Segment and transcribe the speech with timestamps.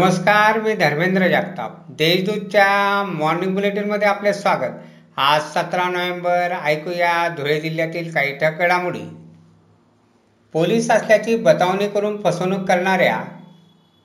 [0.00, 1.74] नमस्कार मी धर्मेंद्र जगताप.
[1.88, 4.72] देशदूतच्या मॉर्निंग बुलेटिनमध्ये आपले स्वागत.
[5.16, 9.04] आज सतरा नोव्हेंबर ऐकूया धुळे जिल्ह्यातील काही ठकडामोडी घडामोडी
[10.52, 13.22] पोलीस असल्याची बतावणी करून फसवणूक करणाऱ्या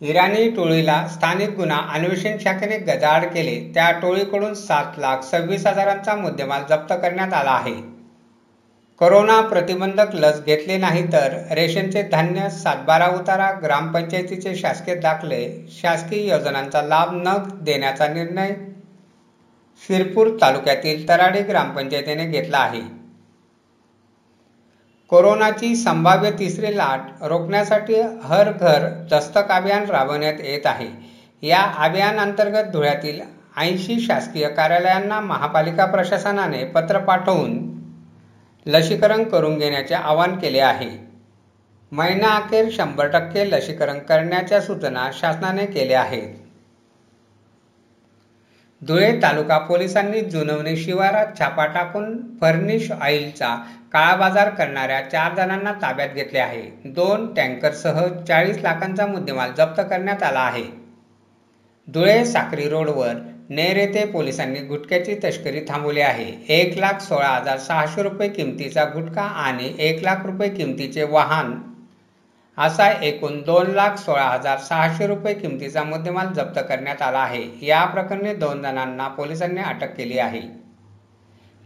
[0.00, 3.72] इराणी टोळीला स्थानिक गुन्हा अन्वेषण शाखेने गजाआड केले.
[3.74, 7.93] त्या टोळीकडून सात लाख सव्वीस हजारांचा मुद्देमाल जप्त करण्यात आला आहे.
[9.00, 16.82] कोरोना प्रतिबंधक लस घेतले नाही तर रेशनचे धान्य सातबारा उतारा ग्रामपंचायतीचे शासकीय दाखले शासकीय योजनांचा
[16.82, 18.54] लाभ न देण्याचा निर्णय
[19.82, 22.80] शिरपूर तालुक्यातील तराडी ग्रामपंचायतीने घेतला आहे.
[25.10, 30.88] कोरोनाची संभाव्य तिसरी लाट रोखण्यासाठी हर घर दस्तक अभियान राबवण्यात येत आहे.
[31.42, 33.20] या अभियानांतर्गत धुळ्यातील
[33.56, 37.73] ऐंशी शासकीय कार्यालयांना महापालिका प्रशासनाने पत्र पाठवून
[38.66, 40.90] लसीकरण करून घेण्याचे आवाहन केले आहे.
[41.92, 46.34] महिना अखेर शंभर टक्के लसीकरण करण्याच्या सूचना शासनाने केल्या आहेत.
[48.82, 53.54] धुळे तालुका पोलिसांनी जुनवणे शिवारात छापा टाकून फर्निश ऑइलचा
[53.92, 56.62] काळाबाजार करणाऱ्या चार जणांना ताब्यात घेतले आहे.
[56.84, 60.64] दोन टँकरसह चाळीस लाखांचा मुद्देमाल जप्त करण्यात आला आहे.
[61.88, 63.14] धुळे साक्री रोडवर
[63.50, 66.32] नेर येथे पोलिसांनी गुटख्याची तस्करी थांबवली आहे.
[66.48, 71.52] एक लाख सोळा हजार सहाशे रुपये किमतीचा गुटखा आणि एक लाख रुपये किमतीचे वाहन.
[72.58, 77.66] असा एकूण दोन लाख सोळा हजार सहाशे रुपये किमतीचा मुद्देमाल जप्त करण्यात आला आहे.
[77.66, 80.40] या प्रकरणी दोन जणांना पोलिसांनी अटक केली आहे.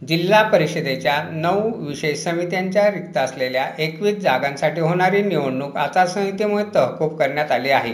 [0.07, 7.69] जिल्हा परिषदेच्या नऊ विषय समित्यांच्या रिक्त असलेल्या एकवीस जागांसाठी होणारी निवडणूक आचारसंहितेमुळे तहकूब करण्यात आली
[7.69, 7.93] आहे.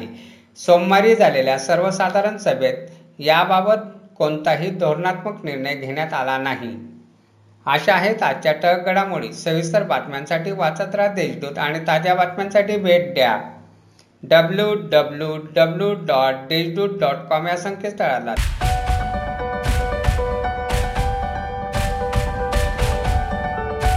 [0.57, 2.73] सोमवारी झालेल्या सर्वसाधारण सभेत
[3.19, 3.81] याबाबत
[4.17, 6.75] कोणताही धोरणात्मक निर्णय घेण्यात आला नाही.
[7.65, 13.41] अशा आहेत आजच्या टक घडामोडी सविस्तर बातम्यांसाठी वाचत राहा देशदूत आणि ताज्या बातम्यांसाठी भेट द्या.
[14.23, 18.35] W W W dot Deshdoot dot com या संकेतस्थळाला.